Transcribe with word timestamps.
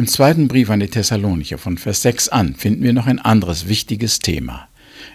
Im 0.00 0.06
zweiten 0.06 0.48
Brief 0.48 0.70
an 0.70 0.80
die 0.80 0.88
Thessalonicher 0.88 1.58
von 1.58 1.76
Vers 1.76 2.00
6 2.00 2.30
an 2.30 2.54
finden 2.54 2.84
wir 2.84 2.94
noch 2.94 3.06
ein 3.06 3.18
anderes 3.18 3.68
wichtiges 3.68 4.18
Thema. 4.18 4.66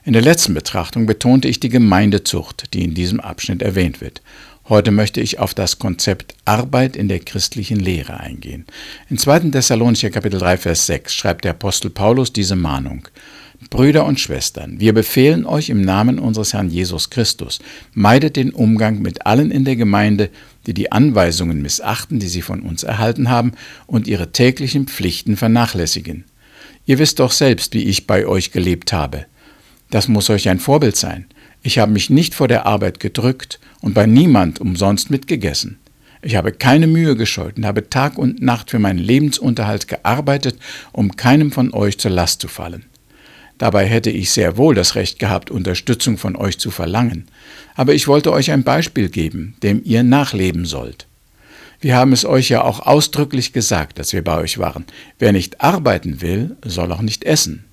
In 0.04 0.14
der 0.14 0.22
letzten 0.22 0.54
Betrachtung 0.54 1.08
betonte 1.08 1.48
ich 1.48 1.60
die 1.60 1.70
Gemeindezucht, 1.70 2.72
die 2.76 2.84
in 2.84 2.94
diesem 2.94 3.20
Abschnitt 3.20 3.64
erwähnt 3.64 4.00
wird. 4.00 4.22
Heute 4.70 4.92
möchte 4.92 5.22
ich 5.22 5.40
auf 5.40 5.56
das 5.56 5.80
Konzept 5.80 6.36
Arbeit 6.46 6.96
in 6.96 7.08
der 7.08 7.20
christlichen 7.20 7.80
Lehre 7.80 8.20
eingehen. 8.20 8.68
In 9.10 9.18
2. 9.18 9.50
Thessalonicher 9.50 10.12
Kapitel 10.12 10.40
3 10.40 10.58
Vers 10.58 10.86
6 10.86 11.16
schreibt 11.16 11.46
der 11.46 11.54
Apostel 11.54 11.90
Paulus 11.90 12.32
diese 12.32 12.56
Mahnung: 12.56 13.08
Brüder 13.72 14.06
und 14.06 14.20
Schwestern, 14.20 14.80
wir 14.80 14.94
befehlen 14.94 15.48
euch 15.48 15.70
im 15.70 15.82
Namen 15.82 16.20
unseres 16.20 16.54
Herrn 16.54 16.70
Jesus 16.70 17.10
Christus, 17.10 17.58
meidet 17.96 18.36
den 18.36 18.52
Umgang 18.52 19.02
mit 19.02 19.26
allen 19.26 19.50
in 19.50 19.66
der 19.66 19.78
Gemeinde, 19.78 20.30
die 20.68 20.74
die 20.74 20.92
Anweisungen 20.92 21.62
missachten, 21.62 22.20
die 22.20 22.28
sie 22.28 22.42
von 22.42 22.62
uns 22.62 22.84
erhalten 22.84 23.30
haben, 23.30 23.54
und 23.88 24.08
ihre 24.08 24.32
täglichen 24.32 24.88
Pflichten 24.88 25.38
vernachlässigen. 25.38 26.26
Ihr 26.86 27.00
wisst 27.00 27.20
doch 27.20 27.32
selbst, 27.32 27.74
wie 27.74 27.86
ich 27.86 28.08
bei 28.08 28.28
euch 28.28 28.52
gelebt 28.52 28.94
habe. 28.94 29.26
Das 29.90 30.08
muss 30.08 30.30
euch 30.30 30.50
ein 30.50 30.60
Vorbild 30.60 30.96
sein. 30.96 31.26
Ich 31.64 31.80
habe 31.80 31.92
mich 31.92 32.10
nicht 32.10 32.36
vor 32.36 32.48
der 32.48 32.66
Arbeit 32.66 33.00
gedrückt 33.00 33.60
und 33.82 33.94
bei 33.94 34.06
niemand 34.06 34.60
umsonst 34.60 35.10
mitgegessen. 35.10 35.80
Ich 36.22 36.36
habe 36.36 36.52
keine 36.52 36.88
Mühe 36.88 37.16
gescheut 37.16 37.58
und 37.58 37.66
habe 37.66 37.90
Tag 37.90 38.18
und 38.18 38.42
Nacht 38.42 38.72
für 38.72 38.80
meinen 38.80 39.00
Lebensunterhalt 39.00 39.88
gearbeitet, 39.88 40.58
um 40.92 41.16
keinem 41.16 41.52
von 41.52 41.74
euch 41.74 42.00
zur 42.00 42.12
Last 42.12 42.42
zu 42.42 42.48
fallen. 42.48 42.86
Dabei 43.58 43.86
hätte 43.86 44.10
ich 44.10 44.32
sehr 44.32 44.58
wohl 44.58 44.76
das 44.76 44.96
Recht 44.96 45.20
gehabt, 45.20 45.50
Unterstützung 45.50 46.18
von 46.18 46.36
euch 46.36 46.58
zu 46.58 46.72
verlangen. 46.72 47.28
Aber 47.76 47.94
ich 47.94 48.08
wollte 48.08 48.32
euch 48.32 48.52
ein 48.52 48.64
Beispiel 48.64 49.10
geben, 49.10 49.56
dem 49.64 49.82
ihr 49.84 50.04
nachleben 50.04 50.66
sollt. 50.66 51.08
Wir 51.80 51.96
haben 51.96 52.14
es 52.14 52.26
euch 52.26 52.50
ja 52.50 52.64
auch 52.64 52.80
ausdrücklich 52.80 53.54
gesagt, 53.54 54.00
dass 54.00 54.14
wir 54.14 54.24
bei 54.24 54.38
euch 54.38 54.58
waren. 54.58 54.86
Wer 55.20 55.32
nicht 55.32 55.62
arbeiten 55.62 56.22
will, 56.22 56.56
soll 56.66 56.92
auch 56.92 57.02
nicht 57.02 57.24
essen. 57.24 57.66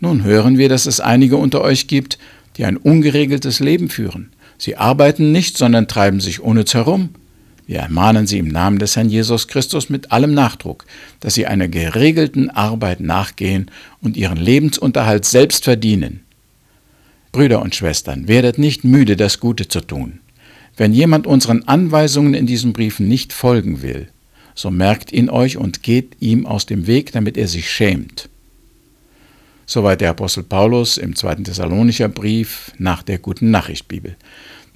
Nun 0.00 0.24
hören 0.24 0.58
wir, 0.58 0.68
dass 0.68 0.86
es 0.86 1.00
einige 1.00 1.36
unter 1.36 1.62
euch 1.62 1.86
gibt, 1.86 2.18
die 2.56 2.64
ein 2.64 2.76
ungeregeltes 2.76 3.60
Leben 3.60 3.88
führen. 3.88 4.30
Sie 4.58 4.76
arbeiten 4.76 5.32
nicht, 5.32 5.58
sondern 5.58 5.88
treiben 5.88 6.20
sich 6.20 6.40
unnütz 6.40 6.74
herum. 6.74 7.10
Wir 7.66 7.80
ermahnen 7.80 8.26
sie 8.26 8.38
im 8.38 8.48
Namen 8.48 8.78
des 8.78 8.96
Herrn 8.96 9.08
Jesus 9.08 9.48
Christus 9.48 9.88
mit 9.88 10.12
allem 10.12 10.34
Nachdruck, 10.34 10.84
dass 11.20 11.34
sie 11.34 11.46
einer 11.46 11.68
geregelten 11.68 12.50
Arbeit 12.50 13.00
nachgehen 13.00 13.70
und 14.02 14.16
ihren 14.16 14.36
Lebensunterhalt 14.36 15.24
selbst 15.24 15.64
verdienen. 15.64 16.20
Brüder 17.32 17.62
und 17.62 17.74
Schwestern, 17.74 18.28
werdet 18.28 18.58
nicht 18.58 18.84
müde, 18.84 19.16
das 19.16 19.40
Gute 19.40 19.66
zu 19.66 19.80
tun. 19.80 20.20
Wenn 20.76 20.92
jemand 20.92 21.26
unseren 21.26 21.62
Anweisungen 21.64 22.34
in 22.34 22.46
diesen 22.46 22.72
Briefen 22.72 23.08
nicht 23.08 23.32
folgen 23.32 23.82
will, 23.82 24.08
so 24.54 24.70
merkt 24.70 25.12
ihn 25.12 25.30
euch 25.30 25.56
und 25.56 25.82
geht 25.82 26.16
ihm 26.20 26.46
aus 26.46 26.66
dem 26.66 26.86
Weg, 26.86 27.12
damit 27.12 27.36
er 27.36 27.48
sich 27.48 27.70
schämt. 27.70 28.28
Soweit 29.66 30.00
der 30.00 30.10
Apostel 30.10 30.42
Paulus 30.44 30.98
im 30.98 31.16
zweiten 31.16 31.44
Thessalonicher 31.44 32.08
Brief 32.08 32.72
nach 32.78 33.02
der 33.02 33.18
Guten 33.18 33.50
Nachricht 33.50 33.88
Bibel. 33.88 34.16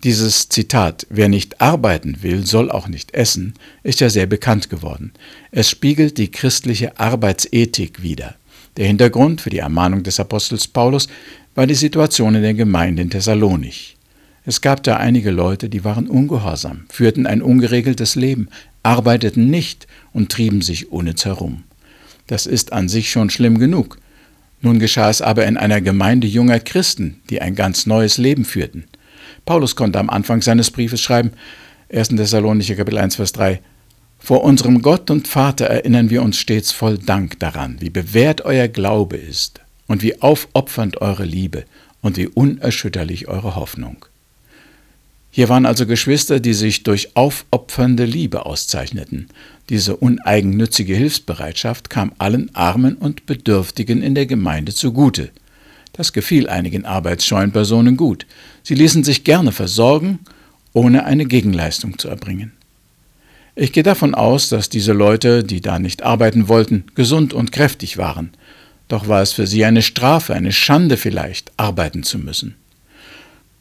Dieses 0.05 0.49
Zitat, 0.49 1.09
wer 1.11 1.29
nicht 1.29 1.61
arbeiten 1.61 2.23
will, 2.23 2.47
soll 2.47 2.71
auch 2.71 2.87
nicht 2.87 3.15
essen, 3.15 3.55
ist 3.83 4.01
ja 4.01 4.09
sehr 4.09 4.27
bekannt 4.27 4.71
geworden. 4.71 5.13
Es 5.51 5.69
spiegelt 5.69 6.19
die 6.19 6.31
christliche 6.31 7.01
Arbeitsethik 7.01 8.01
wider. 8.01 8.37
Der 8.77 8.87
Hintergrund 8.87 9.41
für 9.41 9.51
die 9.51 9.59
Ermahnung 9.59 10.05
des 10.05 10.21
Apostels 10.21 10.69
Paulus 10.69 11.09
war 11.57 11.67
die 11.67 11.75
Situation 11.75 12.37
in 12.37 12.43
der 12.43 12.55
Gemeinde 12.55 13.03
in 13.03 13.11
Thessalonich. 13.11 13.97
Es 14.45 14.61
gab 14.61 14.85
da 14.85 14.99
einige 14.99 15.33
Leute, 15.33 15.69
die 15.69 15.83
waren 15.83 16.07
ungehorsam, 16.07 16.85
führten 16.91 17.27
ein 17.27 17.43
ungeregeltes 17.43 18.15
Leben, 18.15 18.49
arbeiteten 18.85 19.51
nicht 19.51 19.89
und 20.13 20.31
trieben 20.31 20.63
sich 20.63 20.93
unnütz 20.93 21.25
herum. 21.25 21.65
Das 22.29 22.47
ist 22.47 22.73
an 22.73 22.89
sich 22.89 23.11
schon 23.11 23.31
schlimm 23.31 23.59
genug. 23.59 23.99
Nun 24.61 24.79
geschah 24.79 25.11
es 25.11 25.23
aber 25.23 25.45
in 25.47 25.57
einer 25.57 25.81
Gemeinde 25.81 26.29
junger 26.29 26.61
Christen, 26.61 27.21
die 27.31 27.43
ein 27.43 27.57
ganz 27.57 27.85
neues 27.85 28.17
Leben 28.17 28.45
führten. 28.45 28.85
Paulus 29.49 29.77
konnte 29.77 29.99
am 29.99 30.11
Anfang 30.11 30.43
seines 30.43 30.71
Briefes 30.71 31.01
schreiben, 31.01 31.31
1. 31.91 32.09
Thessalonicher 32.09 32.75
Kapitel 32.75 32.99
1, 32.99 33.17
Vers 33.17 33.33
3, 33.33 33.63
Vor 34.19 34.45
unserem 34.45 34.83
Gott 34.83 35.11
und 35.11 35.27
Vater 35.27 35.65
erinnern 35.65 36.11
wir 36.11 36.21
uns 36.21 36.37
stets 36.37 36.71
voll 36.71 36.99
Dank 36.99 37.39
daran, 37.39 37.81
wie 37.81 37.89
bewährt 37.89 38.43
euer 38.43 38.69
Glaube 38.69 39.17
ist 39.17 39.63
und 39.87 40.03
wie 40.03 40.21
aufopfernd 40.21 41.01
eure 41.01 41.25
Liebe 41.25 41.65
und 42.03 42.19
wie 42.19 42.27
unerschütterlich 42.27 43.29
eure 43.29 43.57
Hoffnung. 43.57 44.05
Hier 45.31 45.49
waren 45.49 45.65
also 45.65 45.87
Geschwister, 45.87 46.41
die 46.41 46.53
sich 46.53 46.83
durch 46.83 47.17
aufopfernde 47.17 48.05
Liebe 48.05 48.45
auszeichneten. 48.45 49.29
Diese 49.71 49.97
uneigennützige 49.97 50.95
Hilfsbereitschaft 50.95 51.89
kam 51.89 52.13
allen 52.19 52.55
Armen 52.55 52.97
und 52.97 53.25
Bedürftigen 53.25 54.03
in 54.03 54.15
der 54.15 54.27
Gemeinde 54.27 54.75
zugute. 54.75 55.31
Das 55.99 56.13
gefiel 56.13 56.49
einigen 56.49 56.85
arbeitsscheuen 56.85 57.51
Personen 57.51 57.97
gut. 57.97 58.25
Sie 58.63 58.77
ließen 58.77 59.03
sich 59.03 59.25
gerne 59.25 59.51
versorgen, 59.51 60.21
ohne 60.73 61.05
eine 61.05 61.27
Gegenleistung 61.27 61.99
zu 61.99 62.07
erbringen. 62.07 62.53
Ich 63.57 63.73
gehe 63.73 63.83
davon 63.83 64.15
aus, 64.15 64.49
dass 64.49 64.69
diese 64.69 64.93
Leute, 64.93 65.43
die 65.43 65.61
da 65.61 65.81
nicht 65.81 66.05
arbeiten 66.05 66.47
wollten, 66.47 66.85
gesund 66.95 67.35
und 67.35 67.51
kräftig 67.51 67.99
waren. 67.99 68.31
Doch 68.87 69.09
war 69.09 69.23
es 69.23 69.33
für 69.33 69.49
sie 69.49 69.65
eine 69.65 69.83
Strafe, 69.83 70.35
eine 70.35 70.53
Schande 70.53 70.97
vielleicht, 70.97 71.51
arbeiten 71.57 72.05
zu 72.05 72.21
müssen. 72.21 72.55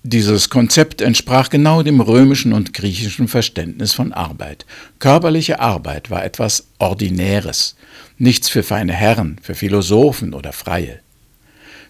Dieses 0.03 0.51
Konzept 0.51 1.01
entsprach 1.01 1.49
genau 1.49 1.81
dem 1.81 2.01
römischen 2.01 2.53
und 2.53 2.71
griechischen 2.71 3.27
Verständnis 3.27 3.95
von 3.95 4.13
Arbeit. 4.13 4.67
Körperliche 4.99 5.59
Arbeit 5.59 6.11
war 6.11 6.23
etwas 6.23 6.67
Ordinäres, 6.77 7.75
nichts 8.19 8.47
für 8.47 8.61
feine 8.61 8.93
Herren, 8.93 9.39
für 9.41 9.55
Philosophen 9.55 10.35
oder 10.35 10.53
Freie. 10.53 10.99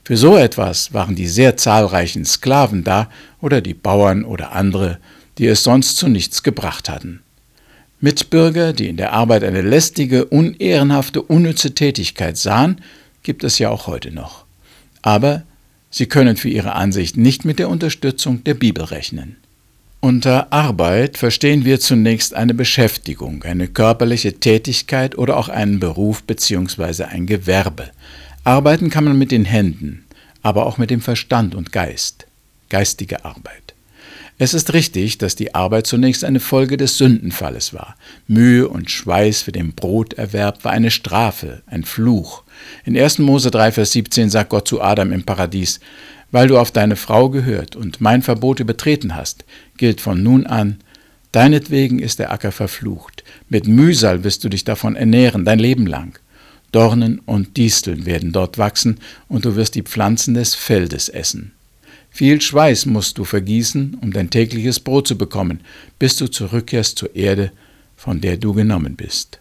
Für 0.08 0.16
so 0.16 0.38
etwas 0.38 0.94
waren 0.94 1.16
die 1.16 1.28
sehr 1.28 1.58
zahlreichen 1.58 2.24
Sklaven 2.24 2.86
da 2.86 3.10
oder 3.42 3.60
die 3.60 3.74
Bauern 3.74 4.24
oder 4.24 4.54
andere, 4.54 5.00
die 5.38 5.48
es 5.48 5.66
sonst 5.66 5.98
zu 5.98 6.08
nichts 6.08 6.44
gebracht 6.44 6.88
hatten. 6.88 7.20
Mitbürger, 8.00 8.72
die 8.72 8.88
in 8.88 8.96
der 8.96 9.12
Arbeit 9.12 9.44
eine 9.44 9.62
lästige, 9.62 10.24
unehrenhafte, 10.24 11.22
unnütze 11.22 11.76
Tätigkeit 11.76 12.38
sahen, 12.38 12.80
gibt 13.22 13.44
es 13.44 13.60
ja 13.60 13.70
auch 13.70 13.88
heute 13.88 14.12
noch. 14.12 14.46
Aber 15.02 15.44
Sie 15.90 16.06
können 16.06 16.38
für 16.38 16.48
Ihre 16.48 16.72
Ansicht 16.72 17.18
nicht 17.18 17.44
mit 17.44 17.60
der 17.60 17.68
Unterstützung 17.68 18.46
der 18.46 18.54
Bibel 18.54 18.86
rechnen. 18.86 19.36
Unter 20.00 20.54
Arbeit 20.54 21.18
verstehen 21.18 21.66
wir 21.66 21.82
zunächst 21.82 22.34
eine 22.34 22.54
Beschäftigung, 22.54 23.44
eine 23.44 23.68
körperliche 23.68 24.40
Tätigkeit 24.40 25.18
oder 25.18 25.36
auch 25.36 25.50
einen 25.50 25.82
Beruf 25.82 26.24
bzw. 26.24 27.04
ein 27.04 27.26
Gewerbe. 27.26 27.90
Arbeiten 28.48 28.90
kann 28.90 29.04
man 29.04 29.18
mit 29.18 29.32
den 29.32 29.44
Händen, 29.44 30.06
aber 30.42 30.68
auch 30.68 30.78
mit 30.78 30.90
dem 30.90 31.02
Verstand 31.02 31.54
und 31.54 31.74
Geist. 31.74 32.28
Geistige 32.70 33.26
Arbeit. 33.26 33.76
Es 34.38 34.54
ist 34.54 34.72
richtig, 34.72 35.18
dass 35.18 35.36
die 35.36 35.54
Arbeit 35.54 35.86
zunächst 35.86 36.24
eine 36.24 36.40
Folge 36.40 36.78
des 36.78 36.98
Sündenfalles 36.98 37.74
war. 37.74 37.98
Mühe 38.26 38.70
und 38.70 38.90
Schweiß 38.90 39.42
für 39.42 39.52
den 39.52 39.74
Broterwerb 39.74 40.64
war 40.64 40.72
eine 40.72 40.92
Strafe, 40.92 41.62
ein 41.66 41.84
Fluch. 41.84 42.44
In 42.86 42.98
1. 42.98 43.20
Mose 43.20 43.52
3, 43.52 43.74
Vers 43.74 43.92
17 43.92 44.30
sagt 44.30 44.52
Gott 44.52 44.66
zu 44.66 44.82
Adam 44.82 45.12
im 45.12 45.26
Paradies, 45.26 45.82
weil 46.32 46.48
du 46.48 46.58
auf 46.58 46.72
deine 46.72 46.96
Frau 46.96 47.28
gehört 47.28 47.76
und 47.76 48.00
mein 48.00 48.22
Verbot 48.22 48.62
übertreten 48.62 49.14
hast, 49.18 49.44
gilt 49.76 50.00
von 50.00 50.24
nun 50.24 50.48
an, 50.48 50.78
deinetwegen 51.34 52.00
ist 52.00 52.20
der 52.20 52.32
Acker 52.32 52.54
verflucht, 52.54 53.26
mit 53.50 53.68
Mühsal 53.68 54.24
wirst 54.24 54.46
du 54.46 54.48
dich 54.48 54.64
davon 54.64 54.96
ernähren, 54.96 55.44
dein 55.44 55.60
Leben 55.60 55.86
lang. 55.86 56.18
Dornen 56.72 57.20
und 57.26 57.58
Disteln 57.58 58.06
werden 58.06 58.32
dort 58.32 58.58
wachsen, 58.58 59.00
und 59.28 59.46
du 59.46 59.56
wirst 59.56 59.76
die 59.76 59.84
Pflanzen 59.84 60.34
des 60.34 60.56
Feldes 60.56 61.10
essen. 61.10 61.54
Viel 62.10 62.42
Schweiß 62.42 62.88
musst 62.88 63.18
du 63.20 63.26
vergießen, 63.26 64.00
um 64.02 64.12
dein 64.12 64.32
tägliches 64.32 64.80
Brot 64.80 65.08
zu 65.08 65.18
bekommen, 65.18 65.62
bis 66.00 66.18
du 66.18 66.28
zurückkehrst 66.28 66.98
zur 66.98 67.16
Erde, 67.16 67.52
von 67.96 68.22
der 68.22 68.38
du 68.38 68.54
genommen 68.54 68.96
bist. 68.96 69.40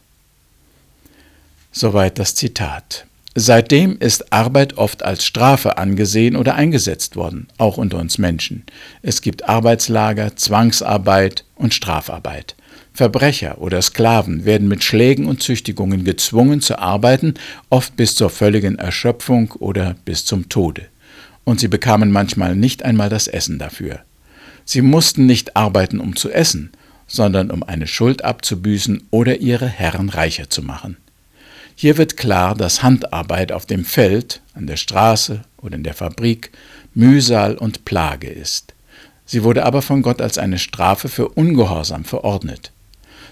Soweit 1.72 2.19
das 2.19 2.34
Zitat. 2.34 3.06
Seitdem 3.34 3.99
ist 3.99 4.31
Arbeit 4.31 4.76
oft 4.79 5.02
als 5.02 5.25
Strafe 5.25 5.79
angesehen 5.79 6.37
oder 6.37 6.55
eingesetzt 6.55 7.17
worden, 7.17 7.49
auch 7.56 7.79
unter 7.79 7.99
uns 7.99 8.19
Menschen. 8.19 8.64
Es 9.00 9.22
gibt 9.22 9.49
Arbeitslager, 9.49 10.37
Zwangsarbeit 10.37 11.45
und 11.56 11.75
Strafarbeit. 11.75 12.55
Verbrecher 12.93 13.58
oder 13.58 13.82
Sklaven 13.82 14.44
werden 14.44 14.69
mit 14.69 14.85
Schlägen 14.85 15.26
und 15.26 15.43
Züchtigungen 15.43 16.05
gezwungen 16.05 16.61
zu 16.61 16.79
arbeiten, 16.79 17.35
oft 17.69 17.97
bis 17.97 18.14
zur 18.14 18.31
völligen 18.31 18.79
Erschöpfung 18.79 19.53
oder 19.58 19.97
bis 20.05 20.25
zum 20.25 20.49
Tode 20.49 20.87
und 21.47 21.61
sie 21.61 21.69
bekamen 21.69 22.11
manchmal 22.11 22.56
nicht 22.56 22.82
einmal 22.82 23.08
das 23.08 23.29
Essen 23.29 23.58
dafür. 23.58 24.00
Sie 24.64 24.82
mussten 24.82 25.26
nicht 25.26 25.56
arbeiten, 25.56 26.00
um 26.00 26.17
zu 26.17 26.31
essen, 26.31 26.73
sondern 27.06 27.53
um 27.53 27.62
eine 27.62 27.87
Schuld 27.87 28.25
abzubüßen 28.25 29.05
oder 29.11 29.38
ihre 29.38 29.69
Herren 29.69 30.08
reicher 30.08 30.50
zu 30.50 30.61
machen. 30.61 30.97
Hier 31.76 31.99
wird 31.99 32.17
klar, 32.17 32.56
dass 32.56 32.82
Handarbeit 32.82 33.53
auf 33.53 33.64
dem 33.64 33.85
Feld, 33.85 34.43
an 34.55 34.67
der 34.67 34.76
Straße 34.76 35.43
oder 35.58 35.76
in 35.76 35.85
der 35.85 35.94
Fabrik 35.94 36.50
Mühsal 36.94 37.56
und 37.56 37.85
Plage 37.85 38.29
ist. 38.29 38.75
Sie 39.26 39.43
wurde 39.43 39.64
aber 39.64 39.82
von 39.82 40.02
Gott 40.02 40.23
als 40.23 40.38
eine 40.38 40.58
Strafe 40.58 41.08
für 41.08 41.28
Ungehorsam 41.28 42.05
verordnet. 42.05 42.73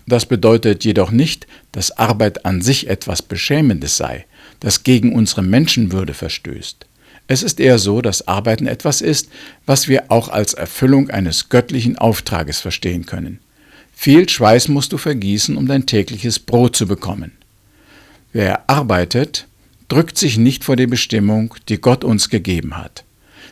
Das 0.07 0.27
bedeutet 0.27 0.85
jedoch 0.85 1.11
nicht, 1.11 1.47
dass 1.73 1.97
Arbeit 1.97 2.45
an 2.45 2.61
sich 2.61 2.89
etwas 2.89 3.23
Beschämendes 3.23 3.97
sei, 3.97 4.27
das 4.61 4.83
gegen 4.83 5.15
unsere 5.15 5.43
Menschenwürde 5.43 6.13
verstößt. 6.13 6.85
Es 7.27 7.43
ist 7.43 7.59
eher 7.59 7.79
so, 7.79 8.03
dass 8.03 8.29
Arbeiten 8.29 8.67
etwas 8.67 9.01
ist, 9.01 9.31
was 9.65 9.89
wir 9.89 10.11
auch 10.11 10.29
als 10.29 10.53
Erfüllung 10.53 11.09
eines 11.09 11.49
göttlichen 11.49 11.97
Auftrages 11.97 12.61
verstehen 12.61 13.07
können. 13.07 13.39
Viel 13.95 14.29
Schweiß 14.29 14.69
musst 14.69 14.93
du 14.93 14.99
vergießen, 14.99 15.57
um 15.57 15.67
dein 15.67 15.87
tägliches 15.87 16.39
Brot 16.39 16.77
zu 16.77 16.87
bekommen. 16.87 17.33
Wer 18.33 18.69
arbeitet, 18.69 19.47
drückt 19.89 20.19
sich 20.19 20.37
nicht 20.37 20.65
vor 20.65 20.77
die 20.77 20.89
Bestimmung, 20.89 21.55
die 21.69 21.81
Gott 21.81 22.05
uns 22.05 22.29
gegeben 22.29 22.77
hat. 22.77 23.05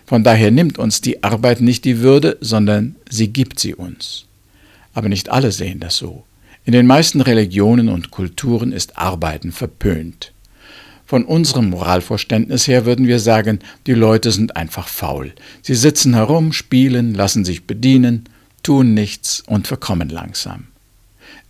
Von 0.07 0.25
daher 0.25 0.51
nimmt 0.51 0.79
uns 0.79 1.01
die 1.01 1.23
Arbeit 1.23 1.61
nicht 1.61 1.85
die 1.85 2.01
Würde, 2.01 2.37
sondern 2.41 2.97
sie 3.09 3.29
gibt 3.29 3.61
sie 3.61 3.75
uns. 3.75 4.27
Aber 4.95 5.09
nicht 5.09 5.31
alle 5.31 5.53
sehen 5.53 5.81
das 5.81 5.97
so. 5.97 6.25
In 6.65 6.73
den 6.73 6.87
meisten 6.87 7.21
Religionen 7.21 7.89
und 7.89 8.11
Kulturen 8.11 8.73
ist 8.73 8.99
Arbeiten 8.99 9.53
verpönt. 9.53 10.33
Von 11.07 11.25
unserem 11.25 11.71
Moralverständnis 11.71 12.69
her 12.69 12.87
würden 12.87 13.07
wir 13.07 13.19
sagen, 13.19 13.59
die 13.87 13.95
Leute 13.95 14.31
sind 14.31 14.57
einfach 14.57 14.89
faul. 14.89 15.33
Sie 15.61 15.75
sitzen 15.75 16.15
herum, 16.15 16.53
spielen, 16.53 17.15
lassen 17.15 17.45
sich 17.45 17.67
bedienen, 17.67 18.25
tun 18.63 18.95
nichts 18.95 19.43
und 19.47 19.67
verkommen 19.67 20.09
langsam. 20.09 20.69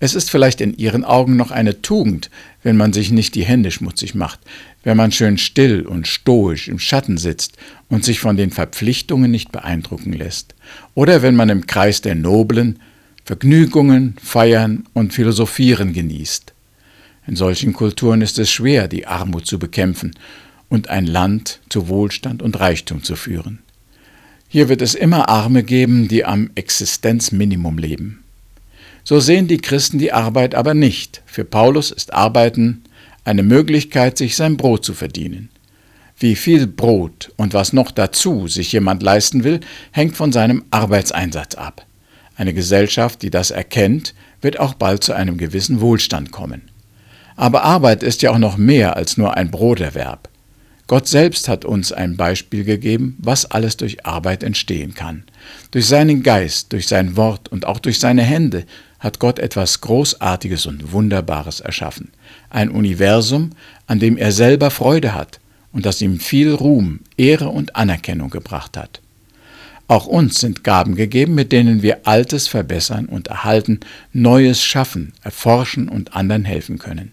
Es 0.03 0.17
ist 0.17 0.33
vielleicht 0.33 0.61
in 0.61 0.77
ihren 0.77 1.05
Augen 1.05 1.37
noch 1.37 1.53
eine 1.53 1.81
Tugend, 1.81 2.29
wenn 2.65 2.77
man 2.77 2.93
sich 2.93 3.13
nicht 3.13 3.37
die 3.37 3.45
Hände 3.45 3.71
schmutzig 3.71 4.17
macht, 4.17 4.41
wenn 4.83 4.97
man 4.97 5.13
schön 5.13 5.39
still 5.39 5.87
und 5.87 6.09
stoisch 6.09 6.67
im 6.67 6.81
Schatten 6.81 7.19
sitzt 7.19 7.57
und 7.89 8.05
sich 8.05 8.19
von 8.19 8.37
den 8.37 8.51
Verpflichtungen 8.51 9.31
nicht 9.31 9.53
beeindrucken 9.53 10.13
lässt, 10.13 10.57
oder 10.97 11.23
wenn 11.23 11.37
man 11.37 11.51
im 11.51 11.69
Kreis 11.69 12.01
der 12.01 12.17
Noblen 12.17 12.81
Vergnügungen, 13.25 14.17
Feiern 14.21 14.89
und 14.93 15.15
Philosophieren 15.15 15.93
genießt. 15.93 16.53
In 17.29 17.37
solchen 17.37 17.73
Kulturen 17.73 18.23
ist 18.23 18.41
es 18.41 18.51
schwer, 18.51 18.89
die 18.89 19.07
Armut 19.07 19.47
zu 19.47 19.61
bekämpfen 19.61 20.17
und 20.69 20.91
ein 20.91 21.07
Land 21.07 21.61
zu 21.69 21.87
Wohlstand 21.87 22.43
und 22.43 22.59
Reichtum 22.59 23.05
zu 23.05 23.15
führen. 23.15 23.61
Hier 24.49 24.69
wird 24.69 24.83
es 24.83 24.97
immer 24.97 25.29
Arme 25.29 25.63
geben, 25.63 26.09
die 26.09 26.25
am 26.25 26.51
Existenzminimum 26.57 27.79
leben. 27.79 28.22
So 29.05 29.19
sehen 29.21 29.49
die 29.49 29.59
Christen 29.59 29.99
die 29.99 30.13
Arbeit 30.13 30.55
aber 30.55 30.75
nicht. 30.75 31.23
Für 31.27 31.45
Paulus 31.45 31.91
ist 31.91 32.13
Arbeiten 32.13 32.85
eine 33.25 33.43
Möglichkeit, 33.43 34.19
sich 34.19 34.37
sein 34.37 34.57
Brot 34.57 34.85
zu 34.85 34.95
verdienen. 34.95 35.49
Wie 36.19 36.37
viel 36.37 36.67
Brot 36.67 37.33
und 37.37 37.55
was 37.55 37.73
noch 37.73 37.91
dazu 37.91 38.47
sich 38.47 38.73
jemand 38.73 39.03
leisten 39.03 39.45
will, 39.45 39.61
hängt 39.91 40.17
von 40.17 40.31
seinem 40.31 40.65
Arbeitseinsatz 40.71 41.57
ab. 41.57 41.85
Eine 42.37 42.55
Gesellschaft, 42.55 43.23
die 43.23 43.31
das 43.31 43.51
erkennt, 43.51 44.15
wird 44.41 44.59
auch 44.59 44.75
bald 44.75 45.03
zu 45.03 45.13
einem 45.13 45.37
gewissen 45.37 45.81
Wohlstand 45.81 46.31
kommen. 46.31 46.63
Aber 47.37 47.65
Arbeit 47.65 48.03
ist 48.03 48.23
ja 48.23 48.31
auch 48.31 48.39
noch 48.39 48.57
mehr 48.57 48.97
als 48.97 49.17
nur 49.17 49.37
ein 49.37 49.51
Broterwerb. 49.51 50.29
Gott 50.87 51.09
selbst 51.09 51.49
hat 51.49 51.65
uns 51.65 51.93
ein 51.93 52.17
Beispiel 52.17 52.65
gegeben, 52.65 53.17
was 53.19 53.51
alles 53.51 53.77
durch 53.77 54.05
Arbeit 54.05 54.43
entstehen 54.43 54.95
kann. 54.95 55.25
Durch 55.71 55.87
seinen 55.87 56.23
Geist, 56.23 56.73
durch 56.73 56.87
sein 56.87 57.17
Wort 57.17 57.49
und 57.49 57.67
auch 57.67 57.79
durch 57.79 57.99
seine 57.99 58.23
Hände 58.23 58.65
hat 59.01 59.19
Gott 59.19 59.39
etwas 59.39 59.81
Großartiges 59.81 60.67
und 60.67 60.93
Wunderbares 60.93 61.61
erschaffen. 61.61 62.13
Ein 62.51 62.71
Universum, 62.71 63.51
an 63.87 63.99
dem 63.99 64.17
er 64.17 64.33
selber 64.33 64.71
Freude 64.71 65.15
hat 65.15 65.41
und 65.73 65.87
das 65.87 66.03
ihm 66.03 66.21
viel 66.21 66.53
Ruhm, 66.53 67.01
Ehre 67.17 67.49
und 67.49 67.75
Anerkennung 67.75 68.31
gebracht 68.31 68.77
hat. 68.77 69.01
Auch 69.89 70.07
uns 70.07 70.41
sind 70.41 70.65
Gaben 70.65 70.95
gegeben, 70.95 71.35
mit 71.35 71.53
denen 71.53 71.83
wir 71.83 72.07
Altes 72.07 72.49
verbessern 72.49 73.07
und 73.07 73.29
erhalten, 73.29 73.81
Neues 74.13 74.63
schaffen, 74.63 75.13
erforschen 75.23 75.89
und 75.89 76.15
anderen 76.15 76.45
helfen 76.45 76.79
können. 76.79 77.13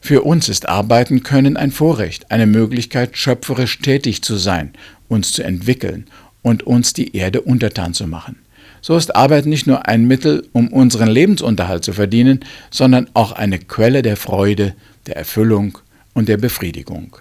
Für 0.00 0.22
uns 0.22 0.48
ist 0.48 0.68
Arbeiten 0.68 1.22
können 1.22 1.56
ein 1.56 1.70
Vorrecht, 1.70 2.30
eine 2.30 2.46
Möglichkeit, 2.46 3.16
schöpferisch 3.16 3.78
tätig 3.78 4.22
zu 4.22 4.36
sein, 4.36 4.72
uns 5.08 5.32
zu 5.32 5.42
entwickeln 5.42 6.06
und 6.42 6.64
uns 6.64 6.92
die 6.92 7.16
Erde 7.16 7.40
untertan 7.40 7.94
zu 7.94 8.06
machen. 8.06 8.36
So 8.80 8.96
ist 8.96 9.14
Arbeit 9.14 9.46
nicht 9.46 9.66
nur 9.66 9.86
ein 9.86 10.06
Mittel, 10.06 10.48
um 10.52 10.68
unseren 10.68 11.08
Lebensunterhalt 11.08 11.84
zu 11.84 11.92
verdienen, 11.92 12.40
sondern 12.70 13.08
auch 13.14 13.32
eine 13.32 13.60
Quelle 13.60 14.02
der 14.02 14.16
Freude, 14.16 14.74
der 15.06 15.16
Erfüllung 15.16 15.78
und 16.14 16.28
der 16.28 16.36
Befriedigung. 16.36 17.16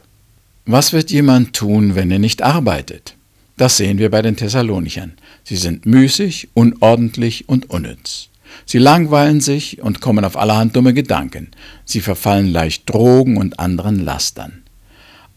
Was 0.65 0.91
wird 0.91 1.11
jemand 1.11 1.53
tun, 1.53 1.95
wenn 1.95 2.11
er 2.11 2.19
nicht 2.19 2.41
arbeitet? 2.41 3.15
Das 3.57 3.77
sehen 3.77 3.99
wir 3.99 4.09
bei 4.09 4.23
den 4.23 4.37
Thessalonichern. 4.37 5.13
Sie 5.43 5.55
sind 5.55 5.85
müßig, 5.85 6.49
unordentlich 6.55 7.47
und 7.47 7.69
unnütz. 7.69 8.29
Sie 8.65 8.79
langweilen 8.79 9.39
sich 9.39 9.81
und 9.81 10.01
kommen 10.01 10.25
auf 10.25 10.37
allerhand 10.37 10.75
dumme 10.75 10.93
Gedanken. 10.93 11.49
Sie 11.85 12.01
verfallen 12.01 12.51
leicht 12.51 12.89
Drogen 12.89 13.37
und 13.37 13.59
anderen 13.59 14.03
Lastern. 14.03 14.63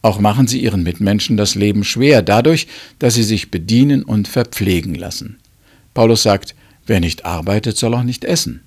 Auch 0.05 0.21
machen 0.21 0.47
sie 0.47 0.63
ihren 0.63 0.83
Mitmenschen 0.83 1.39
das 1.39 1.55
Leben 1.55 1.83
schwer 1.83 2.21
dadurch, 2.21 2.67
dass 2.99 3.15
sie 3.15 3.23
sich 3.23 3.51
bedienen 3.51 4.03
und 4.03 4.29
verpflegen 4.29 4.95
lassen. 4.95 5.39
Paulus 5.95 6.23
sagt, 6.23 6.55
wer 6.87 7.01
nicht 7.01 7.25
arbeitet, 7.25 7.79
soll 7.79 7.95
auch 7.95 8.03
nicht 8.03 8.23
essen. 8.23 8.61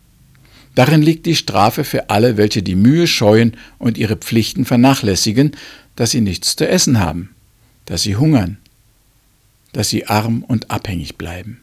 Darin 0.74 1.04
liegt 1.04 1.28
die 1.28 1.36
Strafe 1.36 1.84
für 1.84 2.10
alle, 2.10 2.38
welche 2.38 2.64
die 2.64 2.74
Mühe 2.74 3.06
scheuen 3.06 3.56
und 3.78 4.00
ihre 4.00 4.16
Pflichten 4.16 4.66
vernachlässigen, 4.66 5.52
dass 5.96 6.10
sie 6.10 6.22
nichts 6.22 6.56
zu 6.56 6.68
essen 6.68 7.00
haben, 7.00 7.36
dass 7.86 8.02
sie 8.02 8.16
hungern, 8.16 8.58
dass 9.74 9.90
sie 9.90 10.08
arm 10.08 10.42
und 10.42 10.72
abhängig 10.72 11.20
bleiben. 11.20 11.60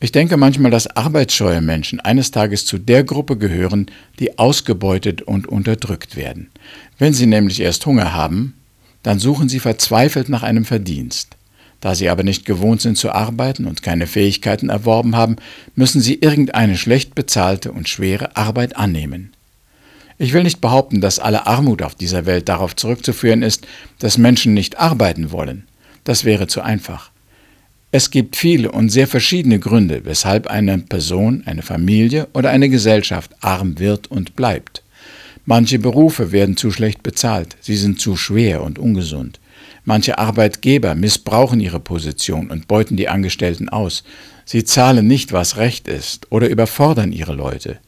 Ich 0.00 0.10
denke 0.10 0.36
manchmal, 0.36 0.72
dass 0.72 0.88
arbeitsscheue 0.88 1.60
Menschen 1.60 2.00
eines 2.00 2.32
Tages 2.32 2.66
zu 2.66 2.78
der 2.78 3.04
Gruppe 3.04 3.36
gehören, 3.36 3.86
die 4.18 4.36
ausgebeutet 4.36 5.22
und 5.22 5.46
unterdrückt 5.46 6.16
werden. 6.16 6.50
Wenn 6.98 7.14
sie 7.14 7.26
nämlich 7.26 7.60
erst 7.60 7.86
Hunger 7.86 8.12
haben, 8.12 8.54
dann 9.04 9.20
suchen 9.20 9.48
sie 9.48 9.60
verzweifelt 9.60 10.28
nach 10.28 10.42
einem 10.42 10.64
Verdienst. 10.64 11.36
Da 11.80 11.94
sie 11.94 12.08
aber 12.08 12.22
nicht 12.22 12.46
gewohnt 12.46 12.80
sind 12.80 12.96
zu 12.96 13.12
arbeiten 13.12 13.66
und 13.66 13.82
keine 13.82 14.06
Fähigkeiten 14.06 14.70
erworben 14.70 15.14
haben, 15.14 15.36
müssen 15.76 16.00
sie 16.00 16.14
irgendeine 16.14 16.76
schlecht 16.78 17.14
bezahlte 17.14 17.70
und 17.70 17.88
schwere 17.88 18.36
Arbeit 18.36 18.76
annehmen. 18.76 19.34
Ich 20.16 20.32
will 20.32 20.44
nicht 20.44 20.62
behaupten, 20.62 21.02
dass 21.02 21.18
alle 21.18 21.46
Armut 21.46 21.82
auf 21.82 21.94
dieser 21.94 22.24
Welt 22.24 22.48
darauf 22.48 22.74
zurückzuführen 22.74 23.42
ist, 23.42 23.66
dass 23.98 24.16
Menschen 24.16 24.54
nicht 24.54 24.78
arbeiten 24.78 25.32
wollen. 25.32 25.64
Das 26.04 26.24
wäre 26.24 26.46
zu 26.46 26.62
einfach. 26.62 27.10
Es 27.90 28.10
gibt 28.10 28.36
viele 28.36 28.72
und 28.72 28.88
sehr 28.88 29.06
verschiedene 29.06 29.58
Gründe, 29.58 30.04
weshalb 30.04 30.46
eine 30.46 30.78
Person, 30.78 31.42
eine 31.44 31.62
Familie 31.62 32.28
oder 32.32 32.50
eine 32.50 32.70
Gesellschaft 32.70 33.32
arm 33.40 33.78
wird 33.78 34.10
und 34.10 34.34
bleibt. 34.34 34.83
Manche 35.46 35.78
Berufe 35.78 36.32
werden 36.32 36.56
zu 36.56 36.70
schlecht 36.70 37.02
bezahlt, 37.02 37.56
sie 37.60 37.76
sind 37.76 38.00
zu 38.00 38.16
schwer 38.16 38.62
und 38.62 38.78
ungesund. 38.78 39.40
Manche 39.84 40.18
Arbeitgeber 40.18 40.94
missbrauchen 40.94 41.60
ihre 41.60 41.80
Position 41.80 42.50
und 42.50 42.68
beuten 42.68 42.96
die 42.96 43.08
Angestellten 43.08 43.68
aus. 43.68 44.04
Sie 44.46 44.64
zahlen 44.64 45.06
nicht, 45.06 45.32
was 45.32 45.58
recht 45.58 45.88
ist, 45.88 46.30
oder 46.30 46.48
überfordern 46.48 47.12
ihre 47.12 47.34
Leute. 47.34 47.78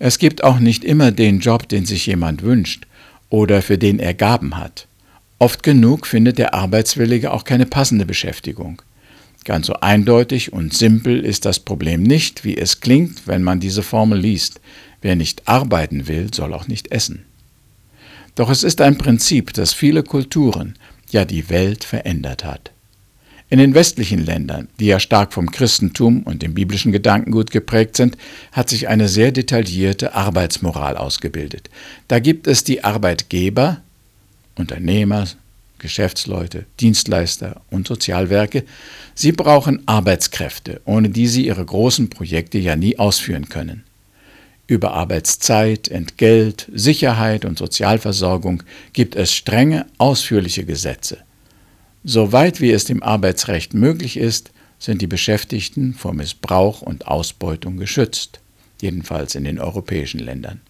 Es 0.00 0.18
gibt 0.18 0.42
auch 0.42 0.58
nicht 0.58 0.82
immer 0.82 1.12
den 1.12 1.40
Job, 1.40 1.68
den 1.68 1.86
sich 1.86 2.06
jemand 2.06 2.42
wünscht 2.42 2.86
oder 3.28 3.62
für 3.62 3.78
den 3.78 4.00
er 4.00 4.14
Gaben 4.14 4.56
hat. 4.56 4.88
Oft 5.38 5.62
genug 5.62 6.06
findet 6.06 6.38
der 6.38 6.54
Arbeitswillige 6.54 7.32
auch 7.32 7.44
keine 7.44 7.66
passende 7.66 8.06
Beschäftigung. 8.06 8.82
Ganz 9.44 9.66
so 9.66 9.74
eindeutig 9.74 10.52
und 10.52 10.74
simpel 10.74 11.24
ist 11.24 11.44
das 11.44 11.60
Problem 11.60 12.02
nicht, 12.02 12.44
wie 12.44 12.56
es 12.56 12.80
klingt, 12.80 13.26
wenn 13.26 13.42
man 13.42 13.58
diese 13.60 13.82
Formel 13.82 14.18
liest. 14.18 14.60
Wer 15.00 15.16
nicht 15.16 15.48
arbeiten 15.48 16.08
will, 16.08 16.32
soll 16.32 16.52
auch 16.52 16.68
nicht 16.68 16.92
essen. 16.92 17.24
Doch 18.34 18.50
es 18.50 18.62
ist 18.62 18.80
ein 18.80 18.98
Prinzip, 18.98 19.52
das 19.54 19.72
viele 19.72 20.02
Kulturen, 20.02 20.76
ja 21.10 21.24
die 21.24 21.48
Welt 21.48 21.84
verändert 21.84 22.44
hat. 22.44 22.70
In 23.48 23.58
den 23.58 23.74
westlichen 23.74 24.24
Ländern, 24.24 24.68
die 24.78 24.86
ja 24.86 25.00
stark 25.00 25.32
vom 25.32 25.50
Christentum 25.50 26.22
und 26.22 26.42
dem 26.42 26.54
biblischen 26.54 26.92
Gedankengut 26.92 27.50
geprägt 27.50 27.96
sind, 27.96 28.16
hat 28.52 28.68
sich 28.68 28.86
eine 28.86 29.08
sehr 29.08 29.32
detaillierte 29.32 30.14
Arbeitsmoral 30.14 30.96
ausgebildet. 30.96 31.68
Da 32.06 32.20
gibt 32.20 32.46
es 32.46 32.62
die 32.62 32.84
Arbeitgeber, 32.84 33.80
Unternehmer, 34.54 35.26
Geschäftsleute, 35.80 36.66
Dienstleister 36.78 37.60
und 37.70 37.88
Sozialwerke, 37.88 38.64
sie 39.14 39.32
brauchen 39.32 39.82
Arbeitskräfte, 39.86 40.80
ohne 40.84 41.08
die 41.08 41.26
sie 41.26 41.46
ihre 41.46 41.64
großen 41.64 42.08
Projekte 42.08 42.58
ja 42.58 42.76
nie 42.76 42.98
ausführen 42.98 43.48
können. 43.48 43.82
Über 44.68 44.94
Arbeitszeit, 44.94 45.88
Entgelt, 45.88 46.70
Sicherheit 46.72 47.44
und 47.44 47.58
Sozialversorgung 47.58 48.62
gibt 48.92 49.16
es 49.16 49.34
strenge, 49.34 49.86
ausführliche 49.98 50.64
Gesetze. 50.64 51.18
Soweit 52.04 52.60
wie 52.60 52.70
es 52.70 52.84
dem 52.84 53.02
Arbeitsrecht 53.02 53.74
möglich 53.74 54.16
ist, 54.16 54.52
sind 54.78 55.02
die 55.02 55.08
Beschäftigten 55.08 55.94
vor 55.94 56.14
Missbrauch 56.14 56.82
und 56.82 57.08
Ausbeutung 57.08 57.78
geschützt, 57.78 58.40
jedenfalls 58.80 59.34
in 59.34 59.44
den 59.44 59.58
europäischen 59.58 60.20
Ländern. 60.20 60.60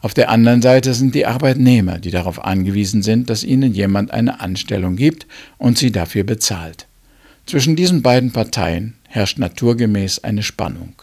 Auf 0.00 0.14
der 0.14 0.30
anderen 0.30 0.62
Seite 0.62 0.94
sind 0.94 1.14
die 1.14 1.26
Arbeitnehmer, 1.26 1.98
die 1.98 2.10
darauf 2.10 2.44
angewiesen 2.44 3.02
sind, 3.02 3.30
dass 3.30 3.44
ihnen 3.44 3.72
jemand 3.72 4.10
eine 4.10 4.40
Anstellung 4.40 4.96
gibt 4.96 5.26
und 5.58 5.78
sie 5.78 5.92
dafür 5.92 6.24
bezahlt. 6.24 6.86
Zwischen 7.46 7.76
diesen 7.76 8.02
beiden 8.02 8.32
Parteien 8.32 8.94
herrscht 9.08 9.38
naturgemäß 9.38 10.20
eine 10.20 10.42
Spannung. 10.42 10.94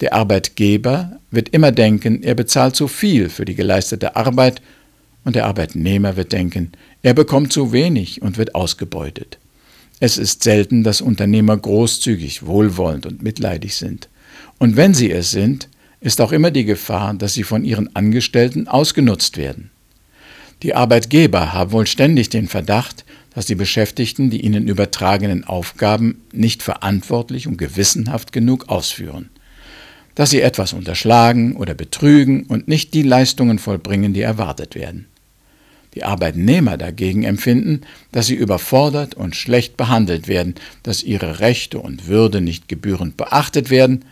Der 0.00 0.14
Arbeitgeber 0.14 1.18
wird 1.30 1.50
immer 1.50 1.70
denken, 1.70 2.22
er 2.22 2.34
bezahlt 2.34 2.74
zu 2.74 2.88
viel 2.88 3.28
für 3.28 3.44
die 3.44 3.54
geleistete 3.54 4.16
Arbeit 4.16 4.60
und 5.24 5.36
der 5.36 5.46
Arbeitnehmer 5.46 6.16
wird 6.16 6.32
denken, 6.32 6.72
er 7.02 7.14
bekommt 7.14 7.52
zu 7.52 7.72
wenig 7.72 8.22
und 8.22 8.38
wird 8.38 8.54
ausgebeutet. 8.54 9.38
Es 10.00 10.18
ist 10.18 10.42
selten, 10.42 10.82
dass 10.82 11.00
Unternehmer 11.00 11.56
großzügig, 11.56 12.44
wohlwollend 12.44 13.06
und 13.06 13.22
mitleidig 13.22 13.76
sind. 13.76 14.08
Und 14.58 14.76
wenn 14.76 14.94
sie 14.94 15.12
es 15.12 15.30
sind, 15.30 15.68
ist 16.02 16.20
auch 16.20 16.32
immer 16.32 16.50
die 16.50 16.64
Gefahr, 16.64 17.14
dass 17.14 17.34
sie 17.34 17.44
von 17.44 17.64
ihren 17.64 17.94
Angestellten 17.94 18.68
ausgenutzt 18.68 19.36
werden. 19.36 19.70
Die 20.62 20.74
Arbeitgeber 20.74 21.52
haben 21.52 21.72
wohl 21.72 21.86
ständig 21.86 22.28
den 22.28 22.48
Verdacht, 22.48 23.04
dass 23.34 23.46
die 23.46 23.54
Beschäftigten 23.54 24.28
die 24.28 24.44
ihnen 24.44 24.68
übertragenen 24.68 25.44
Aufgaben 25.44 26.20
nicht 26.32 26.62
verantwortlich 26.62 27.46
und 27.46 27.56
gewissenhaft 27.56 28.32
genug 28.32 28.68
ausführen, 28.68 29.30
dass 30.14 30.30
sie 30.30 30.42
etwas 30.42 30.72
unterschlagen 30.72 31.56
oder 31.56 31.74
betrügen 31.74 32.44
und 32.44 32.68
nicht 32.68 32.94
die 32.94 33.02
Leistungen 33.02 33.58
vollbringen, 33.58 34.12
die 34.12 34.20
erwartet 34.20 34.74
werden. 34.74 35.06
Die 35.94 36.04
Arbeitnehmer 36.04 36.78
dagegen 36.78 37.22
empfinden, 37.22 37.82
dass 38.12 38.26
sie 38.26 38.34
überfordert 38.34 39.14
und 39.14 39.36
schlecht 39.36 39.76
behandelt 39.76 40.26
werden, 40.26 40.54
dass 40.82 41.02
ihre 41.02 41.40
Rechte 41.40 41.78
und 41.78 42.06
Würde 42.06 42.40
nicht 42.40 42.68
gebührend 42.68 43.16
beachtet 43.16 43.70
werden 43.70 44.04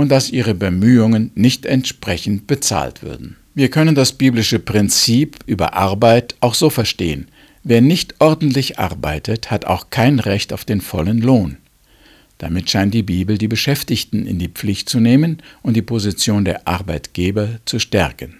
und 0.00 0.08
dass 0.08 0.30
ihre 0.30 0.54
Bemühungen 0.54 1.30
nicht 1.34 1.66
entsprechend 1.66 2.46
bezahlt 2.46 3.02
würden. 3.02 3.36
Wir 3.54 3.68
können 3.68 3.94
das 3.94 4.12
biblische 4.12 4.58
Prinzip 4.58 5.36
über 5.44 5.74
Arbeit 5.74 6.36
auch 6.40 6.54
so 6.54 6.70
verstehen. 6.70 7.28
Wer 7.64 7.82
nicht 7.82 8.14
ordentlich 8.18 8.78
arbeitet, 8.78 9.50
hat 9.50 9.66
auch 9.66 9.90
kein 9.90 10.18
Recht 10.18 10.54
auf 10.54 10.64
den 10.64 10.80
vollen 10.80 11.18
Lohn. 11.18 11.58
Damit 12.38 12.70
scheint 12.70 12.94
die 12.94 13.02
Bibel 13.02 13.36
die 13.36 13.48
Beschäftigten 13.48 14.24
in 14.24 14.38
die 14.38 14.48
Pflicht 14.48 14.88
zu 14.88 15.00
nehmen 15.00 15.42
und 15.60 15.76
die 15.76 15.82
Position 15.82 16.46
der 16.46 16.66
Arbeitgeber 16.66 17.60
zu 17.66 17.78
stärken. 17.78 18.38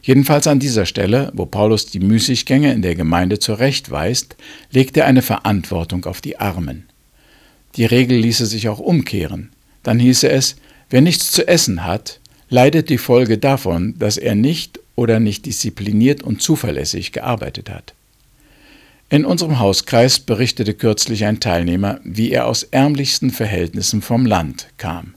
Jedenfalls 0.00 0.46
an 0.46 0.58
dieser 0.58 0.86
Stelle, 0.86 1.30
wo 1.34 1.44
Paulus 1.44 1.84
die 1.84 2.00
Müßiggänge 2.00 2.72
in 2.72 2.80
der 2.80 2.94
Gemeinde 2.94 3.38
zurechtweist, 3.38 4.36
legt 4.70 4.96
er 4.96 5.04
eine 5.04 5.20
Verantwortung 5.20 6.06
auf 6.06 6.22
die 6.22 6.38
Armen. 6.38 6.84
Die 7.76 7.84
Regel 7.84 8.16
ließe 8.16 8.46
sich 8.46 8.70
auch 8.70 8.78
umkehren. 8.78 9.50
Dann 9.82 9.98
hieße 9.98 10.28
es, 10.30 10.56
wer 10.90 11.00
nichts 11.00 11.32
zu 11.32 11.46
essen 11.46 11.84
hat, 11.84 12.20
leidet 12.48 12.88
die 12.88 12.98
Folge 12.98 13.38
davon, 13.38 13.94
dass 13.98 14.16
er 14.16 14.34
nicht 14.34 14.80
oder 14.96 15.20
nicht 15.20 15.46
diszipliniert 15.46 16.22
und 16.22 16.42
zuverlässig 16.42 17.12
gearbeitet 17.12 17.70
hat. 17.70 17.94
In 19.10 19.24
unserem 19.24 19.58
Hauskreis 19.58 20.20
berichtete 20.20 20.74
kürzlich 20.74 21.24
ein 21.24 21.40
Teilnehmer, 21.40 22.00
wie 22.04 22.30
er 22.30 22.46
aus 22.46 22.62
ärmlichsten 22.64 23.30
Verhältnissen 23.30 24.02
vom 24.02 24.26
Land 24.26 24.68
kam. 24.76 25.14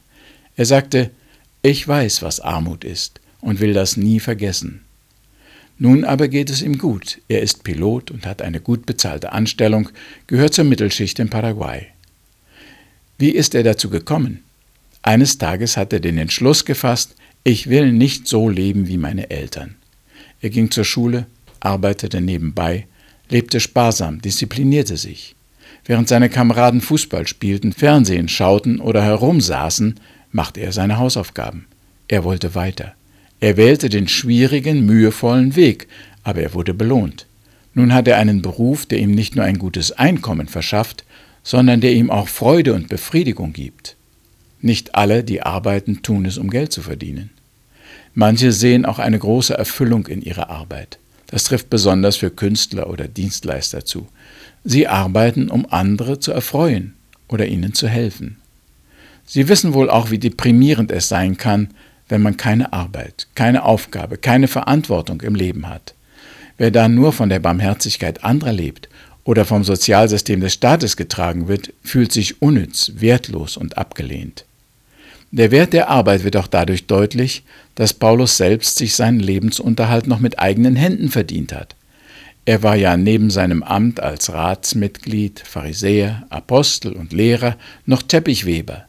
Er 0.56 0.66
sagte, 0.66 1.12
ich 1.62 1.88
weiß, 1.88 2.22
was 2.22 2.40
Armut 2.40 2.84
ist 2.84 3.20
und 3.42 3.60
will 3.60 3.74
das 3.74 3.98
nie 3.98 4.20
vergessen. 4.20 4.82
Nun 5.78 6.06
aber 6.06 6.28
geht 6.28 6.50
es 6.50 6.62
ihm 6.62 6.78
gut. 6.78 7.20
Er 7.28 7.42
ist 7.42 7.64
Pilot 7.64 8.12
und 8.12 8.26
hat 8.26 8.42
eine 8.42 8.62
gut 8.62 8.86
bezahlte 8.86 9.32
Anstellung, 9.32 9.90
gehört 10.28 10.54
zur 10.54 10.66
Mittelschicht 10.66 11.18
in 11.20 11.30
Paraguay. 11.30 11.88
Wie 13.18 13.32
ist 13.32 13.56
er 13.56 13.64
dazu 13.64 13.90
gekommen? 13.90 14.44
Eines 15.04 15.38
Tages 15.38 15.78
hat 15.78 15.94
er 15.94 16.00
den 16.00 16.18
Entschluss 16.18 16.66
gefasst, 16.66 17.16
ich 17.44 17.70
will 17.70 17.92
nicht 17.92 18.28
so 18.28 18.50
leben 18.50 18.88
wie 18.88 18.98
meine 18.98 19.32
Eltern. 19.32 19.76
Er 20.42 20.52
ging 20.52 20.70
zur 20.70 20.84
Schule, 20.84 21.26
arbeitete 21.60 22.22
nebenbei, 22.22 22.86
lebte 23.30 23.60
sparsam, 23.60 24.22
disziplinierte 24.22 24.98
sich. 24.98 25.36
Während 25.86 26.08
seine 26.08 26.30
Kameraden 26.30 26.82
Fußball 26.82 27.28
spielten, 27.28 27.74
Fernsehen 27.74 28.28
schauten 28.28 28.80
oder 28.80 29.04
herumsaßen, 29.04 30.00
machte 30.32 30.60
er 30.60 30.72
seine 30.72 31.00
Hausaufgaben. 31.00 31.66
Er 32.08 32.24
wollte 32.24 32.54
weiter. 32.54 32.94
Er 33.40 33.58
wählte 33.58 33.90
den 33.90 34.08
schwierigen, 34.08 34.86
mühevollen 34.86 35.56
Weg, 35.56 35.88
aber 36.24 36.42
er 36.42 36.54
wurde 36.54 36.76
belohnt. 36.76 37.26
Nun 37.74 37.94
hat 37.94 38.08
er 38.08 38.18
einen 38.18 38.42
Beruf, 38.42 38.86
der 38.86 39.00
ihm 39.00 39.12
nicht 39.12 39.36
nur 39.36 39.46
ein 39.46 39.58
gutes 39.58 39.92
Einkommen 39.94 40.48
verschafft, 40.48 41.06
sondern 41.42 41.82
der 41.82 41.94
ihm 41.94 42.12
auch 42.12 42.28
Freude 42.28 42.74
und 42.74 42.90
Befriedigung 42.90 43.54
gibt. 43.54 43.96
Nicht 44.62 44.96
alle, 44.96 45.24
die 45.24 45.42
arbeiten, 45.42 46.04
tun 46.04 46.26
es, 46.26 46.38
um 46.38 46.50
Geld 46.50 46.72
zu 46.72 46.82
verdienen. 46.82 47.32
Manche 48.14 48.52
sehen 48.52 48.86
auch 48.86 49.00
eine 49.00 49.18
große 49.18 49.58
Erfüllung 49.58 50.08
in 50.08 50.22
ihrer 50.22 50.50
Arbeit. 50.50 51.00
Das 51.28 51.46
trifft 51.46 51.70
besonders 51.70 52.18
für 52.18 52.30
Künstler 52.30 52.90
oder 52.90 53.08
Dienstleister 53.08 53.86
zu. 53.86 54.08
Sie 54.64 54.88
arbeiten, 54.88 55.50
um 55.50 55.66
andere 55.70 56.20
zu 56.20 56.32
erfreuen 56.32 56.94
oder 57.30 57.48
ihnen 57.48 57.74
zu 57.74 57.88
helfen. 57.88 58.38
Sie 59.26 59.48
wissen 59.48 59.74
wohl 59.74 59.90
auch, 59.90 60.12
wie 60.12 60.20
deprimierend 60.20 60.92
es 60.92 61.08
sein 61.08 61.38
kann, 61.38 61.70
wenn 62.10 62.22
man 62.22 62.36
keine 62.36 62.74
Arbeit, 62.74 63.28
keine 63.34 63.64
Aufgabe, 63.64 64.18
keine 64.18 64.50
Verantwortung 64.50 65.22
im 65.22 65.36
Leben 65.36 65.70
hat. 65.70 65.96
Wer 66.58 66.70
da 66.70 66.90
nur 66.90 67.14
von 67.14 67.30
der 67.30 67.40
Barmherzigkeit 67.40 68.24
anderer 68.26 68.52
lebt 68.52 68.90
oder 69.24 69.46
vom 69.46 69.64
Sozialsystem 69.64 70.42
des 70.42 70.54
Staates 70.54 70.98
getragen 70.98 71.48
wird, 71.48 71.74
fühlt 71.82 72.12
sich 72.12 72.42
unnütz, 72.42 72.92
wertlos 72.96 73.56
und 73.56 73.78
abgelehnt. 73.78 74.46
Der 75.32 75.52
Wert 75.52 75.74
der 75.74 75.90
Arbeit 75.90 76.24
wird 76.24 76.36
auch 76.36 76.48
dadurch 76.48 76.88
deutlich, 76.88 77.44
dass 77.76 77.94
Paulus 77.94 78.38
selbst 78.38 78.78
sich 78.78 78.96
seinen 78.96 79.20
Lebensunterhalt 79.20 80.08
noch 80.08 80.20
mit 80.20 80.40
eigenen 80.40 80.76
Händen 80.76 81.10
verdient 81.10 81.54
hat. 81.54 81.76
Er 82.46 82.64
war 82.64 82.76
ja 82.76 82.98
neben 82.98 83.30
seinem 83.30 83.64
Amt 83.64 84.00
als 84.02 84.34
Ratsmitglied, 84.34 85.40
Pharisäer, 85.40 86.26
Apostel 86.30 86.94
und 86.94 87.14
Lehrer 87.14 87.56
noch 87.86 88.02
Teppichweber, 88.02 88.86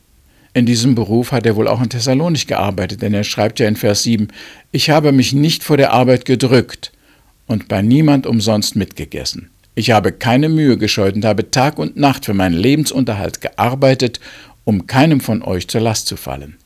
in 0.54 0.66
diesem 0.66 0.94
Beruf 0.94 1.32
hat 1.32 1.46
er 1.46 1.56
wohl 1.56 1.66
auch 1.66 1.82
in 1.82 1.88
Thessalonich 1.88 2.46
gearbeitet, 2.46 3.00
denn 3.00 3.14
er 3.14 3.24
schreibt 3.24 3.58
ja 3.58 3.66
in 3.66 3.76
Vers 3.76 4.02
7, 4.02 4.28
ich 4.70 4.90
habe 4.90 5.10
mich 5.10 5.32
nicht 5.32 5.64
vor 5.64 5.78
der 5.78 5.92
Arbeit 5.92 6.26
gedrückt 6.26 6.92
und 7.46 7.68
bei 7.68 7.80
niemand 7.80 8.26
umsonst 8.26 8.76
mitgegessen. 8.76 9.50
Ich 9.74 9.92
habe 9.92 10.12
keine 10.12 10.50
Mühe 10.50 10.76
gescheut 10.76 11.14
und 11.14 11.24
habe 11.24 11.50
Tag 11.50 11.78
und 11.78 11.96
Nacht 11.96 12.26
für 12.26 12.34
meinen 12.34 12.54
Lebensunterhalt 12.54 13.40
gearbeitet, 13.40 14.20
um 14.64 14.86
keinem 14.86 15.20
von 15.20 15.42
euch 15.42 15.68
zur 15.68 15.80
Last 15.80 16.06
zu 16.06 16.16
fallen. 16.16 16.56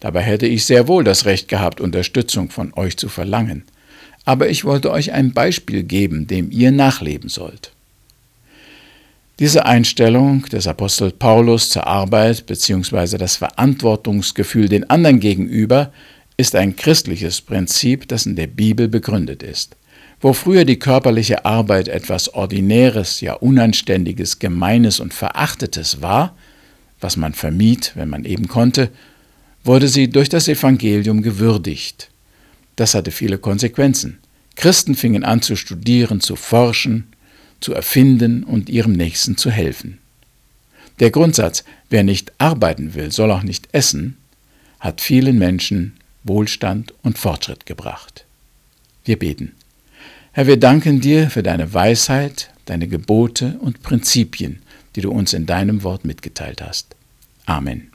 Dabei 0.00 0.22
hätte 0.22 0.46
ich 0.46 0.64
sehr 0.64 0.88
wohl 0.88 1.04
das 1.04 1.26
Recht 1.26 1.48
gehabt, 1.48 1.80
Unterstützung 1.80 2.50
von 2.50 2.72
euch 2.74 2.96
zu 2.96 3.08
verlangen. 3.08 3.64
Aber 4.24 4.48
ich 4.48 4.64
wollte 4.64 4.90
euch 4.90 5.12
ein 5.12 5.32
Beispiel 5.32 5.82
geben, 5.82 6.26
dem 6.26 6.50
ihr 6.50 6.72
nachleben 6.72 7.28
sollt. 7.28 7.72
Diese 9.38 9.64
Einstellung 9.64 10.44
des 10.46 10.66
Apostels 10.66 11.14
Paulus 11.18 11.70
zur 11.70 11.86
Arbeit 11.86 12.44
bzw. 12.46 13.16
das 13.16 13.36
Verantwortungsgefühl 13.36 14.68
den 14.68 14.88
anderen 14.90 15.18
gegenüber 15.18 15.92
ist 16.36 16.54
ein 16.54 16.76
christliches 16.76 17.40
Prinzip, 17.40 18.08
das 18.08 18.26
in 18.26 18.36
der 18.36 18.46
Bibel 18.46 18.88
begründet 18.88 19.42
ist. 19.42 19.76
Wo 20.20 20.34
früher 20.34 20.66
die 20.66 20.78
körperliche 20.78 21.46
Arbeit 21.46 21.88
etwas 21.88 22.34
Ordinäres, 22.34 23.22
ja 23.22 23.34
Unanständiges, 23.34 24.38
Gemeines 24.38 25.00
und 25.00 25.14
Verachtetes 25.14 26.02
war, 26.02 26.36
was 27.00 27.16
man 27.16 27.34
vermied, 27.34 27.92
wenn 27.94 28.08
man 28.08 28.24
eben 28.24 28.48
konnte, 28.48 28.90
wurde 29.64 29.88
sie 29.88 30.08
durch 30.08 30.28
das 30.28 30.48
Evangelium 30.48 31.22
gewürdigt. 31.22 32.10
Das 32.76 32.94
hatte 32.94 33.10
viele 33.10 33.38
Konsequenzen. 33.38 34.18
Christen 34.56 34.94
fingen 34.94 35.24
an 35.24 35.42
zu 35.42 35.56
studieren, 35.56 36.20
zu 36.20 36.36
forschen, 36.36 37.12
zu 37.60 37.74
erfinden 37.74 38.42
und 38.44 38.68
ihrem 38.68 38.92
Nächsten 38.92 39.36
zu 39.36 39.50
helfen. 39.50 39.98
Der 40.98 41.10
Grundsatz, 41.10 41.64
wer 41.88 42.02
nicht 42.02 42.32
arbeiten 42.38 42.94
will, 42.94 43.10
soll 43.12 43.30
auch 43.30 43.42
nicht 43.42 43.68
essen, 43.72 44.16
hat 44.80 45.00
vielen 45.00 45.38
Menschen 45.38 45.94
Wohlstand 46.24 46.94
und 47.02 47.18
Fortschritt 47.18 47.66
gebracht. 47.66 48.24
Wir 49.04 49.18
beten. 49.18 49.52
Herr, 50.32 50.46
wir 50.46 50.58
danken 50.58 51.00
dir 51.00 51.30
für 51.30 51.42
deine 51.42 51.72
Weisheit, 51.72 52.50
deine 52.66 52.86
Gebote 52.86 53.58
und 53.60 53.82
Prinzipien, 53.82 54.60
die 54.96 55.00
du 55.00 55.10
uns 55.10 55.32
in 55.32 55.46
deinem 55.46 55.82
Wort 55.82 56.04
mitgeteilt 56.04 56.62
hast. 56.62 56.94
Amen. 57.46 57.89